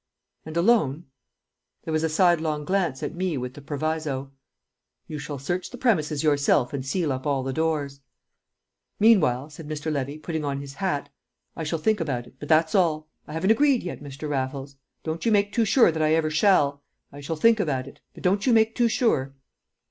"And 0.47 0.57
alone?" 0.57 1.05
There 1.83 1.91
was 1.91 2.01
a 2.03 2.09
sidelong 2.09 2.65
glance 2.65 3.03
at 3.03 3.13
me 3.13 3.37
with 3.37 3.53
the 3.53 3.61
proviso. 3.61 4.31
"You 5.07 5.19
shall 5.19 5.37
search 5.37 5.69
the 5.69 5.77
premises 5.77 6.23
yourself 6.23 6.73
and 6.73 6.83
seal 6.83 7.11
up 7.13 7.27
all 7.27 7.43
the 7.43 7.53
doors." 7.53 7.99
"Meanwhile," 8.99 9.51
said 9.51 9.69
Levy, 9.93 10.17
putting 10.17 10.43
on 10.43 10.59
his 10.59 10.73
hat, 10.73 11.09
"I 11.55 11.63
shall 11.63 11.77
think 11.77 11.99
about 11.99 12.25
it, 12.25 12.33
but 12.39 12.49
that's 12.49 12.73
all. 12.73 13.09
I 13.27 13.33
haven't 13.33 13.51
agreed 13.51 13.83
yet, 13.83 14.01
Mr. 14.01 14.27
Raffles; 14.27 14.75
don't 15.03 15.23
you 15.23 15.31
make 15.31 15.53
too 15.53 15.65
sure 15.65 15.91
that 15.91 16.01
I 16.01 16.15
ever 16.15 16.31
shall. 16.31 16.81
I 17.11 17.19
shall 17.21 17.35
think 17.35 17.59
about 17.59 17.85
it 17.87 18.01
but 18.15 18.23
don't 18.23 18.47
you 18.47 18.53
make 18.53 18.73
too 18.73 18.87
sure." 18.87 19.35